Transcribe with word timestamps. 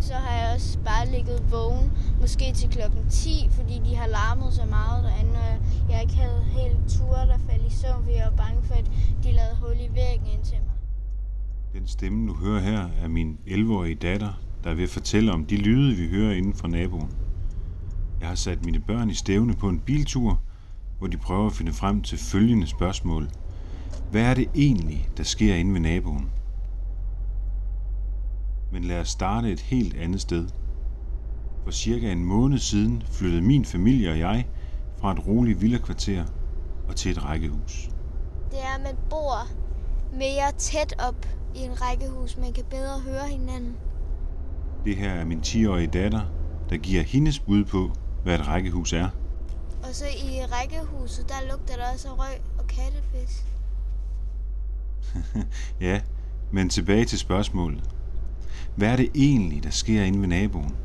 så 0.00 0.14
har 0.14 0.36
jeg 0.40 0.54
også 0.54 0.78
bare 0.78 1.10
ligget 1.10 1.52
vågen, 1.52 1.92
måske 2.20 2.52
til 2.54 2.68
klokken 2.68 3.08
10, 3.10 3.48
fordi 3.50 3.80
de 3.84 3.96
har 3.96 4.06
larmet 4.06 4.52
så 4.52 4.64
meget 4.64 5.04
derinde, 5.04 5.32
og 5.40 5.92
jeg 5.92 6.02
ikke 6.02 6.14
havde 6.14 6.44
helt 6.44 6.78
tur, 6.88 7.14
der 7.14 7.38
faldt 7.48 7.72
i 7.72 7.76
søvn, 7.76 8.02
fordi 8.04 8.16
jeg 8.16 8.28
var 8.30 8.36
bange 8.44 8.62
for, 8.62 8.74
at 8.74 8.90
de 9.24 9.32
lavede 9.32 9.56
hul 9.60 9.76
i 9.76 9.90
væggen 9.94 10.26
ind 10.34 10.44
til 10.44 10.58
mig. 10.66 10.76
Den 11.72 11.86
stemme, 11.88 12.28
du 12.28 12.34
hører 12.34 12.60
her, 12.60 12.88
er 13.02 13.08
min 13.08 13.38
11-årige 13.46 13.94
datter, 13.94 14.32
der 14.64 14.74
vil 14.74 14.88
fortælle 14.88 15.32
om 15.32 15.44
de 15.46 15.56
lyde, 15.56 15.96
vi 15.96 16.08
hører 16.08 16.34
inden 16.34 16.54
for 16.54 16.68
naboen. 16.68 17.10
Jeg 18.20 18.28
har 18.28 18.34
sat 18.34 18.64
mine 18.64 18.80
børn 18.80 19.10
i 19.10 19.14
stævne 19.14 19.54
på 19.54 19.68
en 19.68 19.80
biltur, 19.80 20.40
hvor 20.98 21.06
de 21.06 21.16
prøver 21.16 21.46
at 21.46 21.52
finde 21.52 21.72
frem 21.72 22.02
til 22.02 22.18
følgende 22.18 22.66
spørgsmål. 22.66 23.28
Hvad 24.10 24.22
er 24.22 24.34
det 24.34 24.48
egentlig, 24.54 25.08
der 25.16 25.22
sker 25.22 25.54
inde 25.54 25.72
ved 25.72 25.80
naboen? 25.80 26.30
Men 28.72 28.84
lad 28.84 29.00
os 29.00 29.08
starte 29.08 29.52
et 29.52 29.60
helt 29.60 29.96
andet 29.96 30.20
sted. 30.20 30.48
For 31.64 31.70
cirka 31.70 32.12
en 32.12 32.24
måned 32.24 32.58
siden 32.58 33.02
flyttede 33.06 33.42
min 33.42 33.64
familie 33.64 34.10
og 34.10 34.18
jeg 34.18 34.46
fra 34.98 35.12
et 35.12 35.26
roligt 35.26 35.60
villakvarter 35.60 36.24
og 36.88 36.96
til 36.96 37.10
et 37.10 37.24
rækkehus. 37.24 37.90
Det 38.50 38.58
er, 38.58 38.74
at 38.76 38.82
man 38.82 38.96
bor 39.10 39.48
mere 40.12 40.52
tæt 40.58 40.94
op 40.98 41.26
i 41.54 41.58
en 41.58 41.82
rækkehus. 41.82 42.36
Man 42.36 42.52
kan 42.52 42.64
bedre 42.70 43.00
høre 43.00 43.28
hinanden. 43.28 43.76
Det 44.84 44.96
her 44.96 45.10
er 45.10 45.24
min 45.24 45.40
10-årige 45.40 45.86
datter, 45.86 46.20
der 46.70 46.76
giver 46.76 47.02
hendes 47.02 47.38
bud 47.38 47.64
på, 47.64 47.90
hvad 48.22 48.38
et 48.38 48.48
rækkehus 48.48 48.92
er. 48.92 49.08
Og 49.82 49.88
så 49.94 50.04
i 50.06 50.40
rækkehuset, 50.44 51.28
der 51.28 51.34
lugter 51.50 51.76
der 51.76 51.92
også 51.92 52.08
røg 52.08 52.40
og 52.58 52.66
kattepis. 52.66 53.44
Ja, 55.80 56.00
men 56.52 56.68
tilbage 56.68 57.04
til 57.04 57.18
spørgsmålet. 57.18 57.90
Hvad 58.76 58.88
er 58.88 58.96
det 58.96 59.08
egentlig, 59.14 59.62
der 59.62 59.70
sker 59.70 60.02
inde 60.02 60.20
ved 60.20 60.28
naboen? 60.28 60.76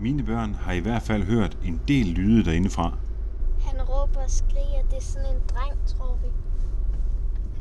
Mine 0.00 0.22
børn 0.22 0.54
har 0.54 0.72
i 0.72 0.78
hvert 0.78 1.02
fald 1.02 1.22
hørt 1.22 1.58
en 1.64 1.80
del 1.88 2.06
lyde 2.06 2.44
derindefra. 2.44 2.98
Han 3.66 3.82
råber 3.82 4.20
og 4.20 4.30
skriger. 4.30 4.82
Det 4.90 4.96
er 4.96 5.02
sådan 5.02 5.34
en 5.34 5.42
dreng, 5.48 5.86
tror 5.86 6.18
vi. 6.22 6.28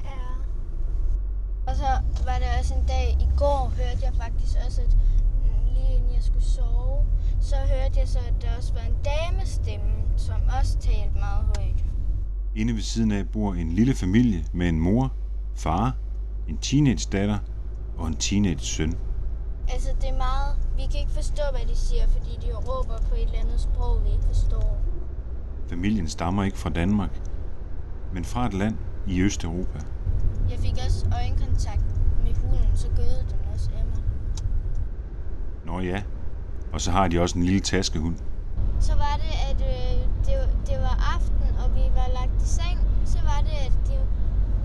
Ja. 0.04 0.26
Og 1.68 1.76
så 1.76 1.90
var 2.26 2.38
det 2.38 2.48
også 2.60 2.74
en 2.74 2.86
dag 2.88 3.18
i 3.20 3.28
går, 3.38 3.74
hørte 3.78 4.06
jeg 4.06 4.14
faktisk 4.18 4.58
også, 4.66 4.82
at 4.82 4.98
lige 5.74 5.96
inden 5.98 6.14
jeg 6.16 6.24
skulle 6.24 6.46
sove, 6.46 7.06
så 7.42 7.56
hørte 7.56 8.00
jeg 8.00 8.08
så, 8.08 8.20
at 8.20 8.42
der 8.42 8.48
også 8.58 8.74
var 8.74 8.82
en 8.82 8.96
damestemme, 9.12 9.92
som 10.18 10.42
også 10.60 10.78
talte 10.78 11.20
meget 11.20 11.46
højt. 11.58 11.84
Inde 12.56 12.74
ved 12.74 12.82
siden 12.82 13.12
af 13.12 13.30
bor 13.30 13.54
en 13.54 13.72
lille 13.72 13.96
familie 13.96 14.46
med 14.54 14.70
en 14.70 14.80
mor, 14.80 15.14
far, 15.56 15.96
en 16.48 16.58
teenage 16.58 17.10
datter 17.12 17.38
og 17.98 18.08
en 18.08 18.16
teenage 18.16 18.60
søn. 18.60 18.94
Altså, 19.74 19.90
det 20.02 20.10
er 20.10 20.18
meget... 20.18 20.56
Vi 20.78 20.86
kan 20.92 21.00
ikke 21.00 21.12
forstå, 21.12 21.44
hvad 21.52 21.66
de 21.72 21.76
siger, 21.76 22.08
fordi 22.08 22.38
de 22.42 22.54
råber 22.54 22.98
på 23.10 23.16
et 23.16 23.22
eller 23.22 23.40
andet 23.40 23.60
sprog, 23.60 24.04
vi 24.04 24.10
ikke 24.10 24.28
forstår. 24.28 24.78
Familien 25.70 26.08
stammer 26.08 26.44
ikke 26.44 26.58
fra 26.58 26.70
Danmark, 26.70 27.22
men 28.14 28.26
fra 28.26 28.46
et 28.46 28.54
land 28.54 28.78
i 29.08 29.22
Østeuropa. 29.22 29.80
Jeg 30.50 30.60
fik 30.60 30.74
også 30.86 31.06
øjenkontakt 31.14 31.86
med 32.24 32.34
hunden, 32.36 32.78
så 32.78 32.88
gøede 32.88 33.26
den 33.30 33.40
også 33.54 33.70
af 33.78 33.86
mig. 33.86 34.04
Nå 35.66 35.80
ja, 35.80 36.04
og 36.74 36.82
så 36.82 36.92
har 36.92 37.08
de 37.08 37.22
også 37.22 37.38
en 37.38 37.44
lille 37.44 37.60
taskehund. 37.60 38.16
Så 38.80 38.94
var 38.94 39.16
det, 39.24 39.34
at 39.50 39.62
øh, 39.74 40.08
det, 40.26 40.68
det 40.68 40.78
var 40.80 41.16
aften, 41.16 41.48
og 41.64 41.76
vi 41.76 41.82
var 41.96 42.08
lagt 42.20 42.44
i 42.44 42.48
seng. 42.48 42.80
Så 43.06 43.18
var 43.24 43.40
det, 43.42 43.58
at 43.68 43.74
de 43.88 43.96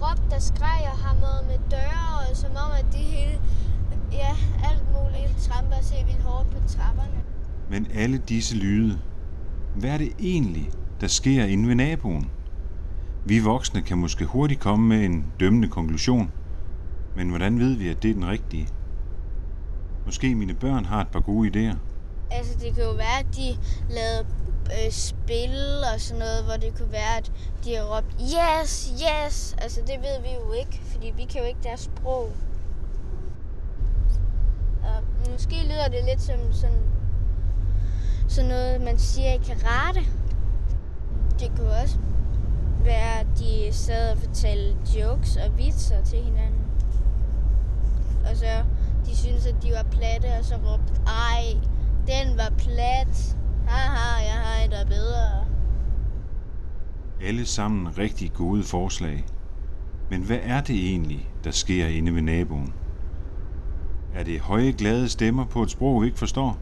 råbte 0.03 0.35
og 0.35 0.43
skreg 0.43 0.81
og 0.93 0.99
hamrede 0.99 1.47
med 1.47 1.59
døre, 1.71 2.07
og 2.31 2.37
som 2.37 2.51
om, 2.51 2.71
at 2.79 2.87
det 2.93 3.01
hele... 3.01 3.41
Ja, 4.15 4.37
alt 4.71 4.85
muligt 4.93 5.39
tramper 5.39 5.77
og 5.77 5.85
se 5.85 5.95
vildt 6.07 6.23
hårdt 6.23 6.51
på 6.51 6.69
trapperne. 6.69 7.23
Men 7.71 7.87
alle 7.95 8.19
disse 8.19 8.57
lyde, 8.57 9.01
hvad 9.75 9.91
er 9.91 9.99
det 9.99 10.13
egentlig, 10.19 10.71
der 11.01 11.07
sker 11.07 11.45
inde 11.45 11.69
ved 11.69 11.75
naboen? 11.75 12.31
Vi 13.27 13.39
voksne 13.39 13.83
kan 13.83 13.99
måske 13.99 14.25
hurtigt 14.25 14.61
komme 14.61 14.89
med 14.89 15.05
en 15.05 15.33
dømmende 15.41 15.69
konklusion, 15.69 16.31
men 17.17 17.29
hvordan 17.29 17.59
ved 17.59 17.75
vi, 17.75 17.89
at 17.89 18.03
det 18.03 18.11
er 18.11 18.15
den 18.15 18.29
rigtige? 18.29 18.69
Måske 20.05 20.35
mine 20.35 20.55
børn 20.55 20.85
har 20.85 21.01
et 21.01 21.09
par 21.09 21.21
gode 21.21 21.49
idéer. 21.49 21.77
Altså, 22.31 22.59
det 22.59 22.75
kan 22.75 22.85
jo 22.85 22.91
være, 22.91 23.19
at 23.21 23.27
de 23.37 23.57
lavede 23.91 24.27
øh, 24.67 24.93
spil 24.93 25.57
og 25.95 26.01
sådan 26.01 26.19
noget, 26.19 26.45
hvor 26.45 26.55
det 26.55 26.79
kunne 26.79 26.93
være, 26.93 27.17
at 27.19 27.33
de 27.65 27.75
har 27.77 27.97
råbt, 27.97 28.15
yes, 28.21 28.93
yes. 29.05 29.57
Altså, 29.59 29.81
det 29.81 29.97
ved 30.07 30.23
vi 30.23 30.29
jo 30.41 30.53
ikke, 30.53 30.81
fordi 30.93 31.13
vi 31.17 31.25
kan 31.25 31.41
jo 31.41 31.47
ikke 31.47 31.61
deres 31.63 31.81
sprog. 31.81 32.33
Og 34.85 35.31
måske 35.33 35.57
lyder 35.65 35.89
det 35.89 36.05
lidt 36.09 36.23
som 36.23 36.53
sådan, 36.53 36.83
sådan 38.29 38.51
noget, 38.51 38.81
man 38.81 38.99
siger 38.99 39.33
i 39.33 39.37
karate. 39.37 40.01
Det 41.41 41.51
kunne 41.57 41.71
også 41.83 41.99
være, 42.85 43.21
at 43.21 43.27
de 43.39 43.69
sad 43.73 44.13
og 44.13 44.19
fortalte 44.19 45.01
jokes 45.01 45.37
og 45.37 45.59
vitser 45.59 46.05
til 46.05 46.19
hinanden. 46.19 46.65
Og 48.31 48.37
så 48.37 48.65
de 49.07 49.17
synes 49.17 49.47
at 49.47 49.55
de 49.63 49.71
var 49.71 49.83
platte, 49.91 50.27
og 50.39 50.45
så 50.45 50.55
råbte, 50.55 50.93
ej, 51.07 51.45
den 52.07 52.37
var 52.37 52.53
plat. 52.59 53.37
Haha, 53.69 54.25
jeg 54.25 54.43
har 54.43 54.65
et, 54.65 54.71
der 54.71 54.79
er 54.79 54.87
bedre. 54.87 55.45
Alle 57.23 57.47
sammen 57.47 57.99
rigtig 57.99 58.33
gode 58.33 58.63
forslag. 58.63 59.25
Men 60.11 60.23
hvad 60.23 60.39
er 60.43 60.61
det 60.61 60.77
egentlig, 60.77 61.29
der 61.45 61.51
sker 61.51 61.87
inde 61.87 62.15
ved 62.15 62.23
naboen? 62.23 62.75
Er 64.15 64.25
det 64.25 64.41
høje, 64.41 64.73
glade 64.73 65.09
stemmer 65.09 65.45
på 65.45 65.63
et 65.63 65.71
sprog, 65.71 66.03
vi 66.03 66.07
ikke 66.07 66.19
forstår? 66.19 66.59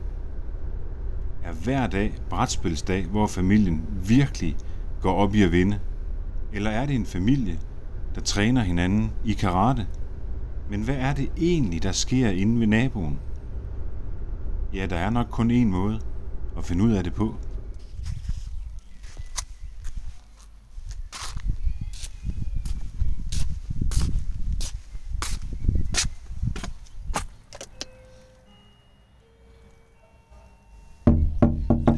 Er 1.44 1.52
hver 1.52 1.86
dag 1.86 2.14
brætspilsdag, 2.30 3.06
hvor 3.06 3.26
familien 3.26 3.84
virkelig 4.08 4.56
går 5.00 5.12
op 5.14 5.34
i 5.34 5.42
at 5.42 5.52
vinde? 5.52 5.78
Eller 6.52 6.70
er 6.70 6.86
det 6.86 6.94
en 6.94 7.06
familie, 7.06 7.58
der 8.14 8.20
træner 8.20 8.62
hinanden 8.62 9.12
i 9.24 9.32
karate? 9.32 9.86
Men 10.70 10.82
hvad 10.82 10.94
er 10.94 11.14
det 11.14 11.30
egentlig, 11.36 11.82
der 11.82 11.92
sker 11.92 12.28
inde 12.30 12.60
ved 12.60 12.66
naboen? 12.66 13.18
Ja, 14.74 14.86
der 14.86 14.96
er 14.96 15.10
nok 15.10 15.26
kun 15.30 15.50
én 15.50 15.66
måde 15.66 16.00
at 16.56 16.64
finde 16.64 16.84
ud 16.84 16.92
af 16.92 17.04
det 17.04 17.14
på. 17.14 17.34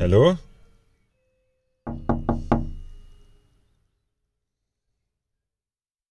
Hallo? 0.05 0.39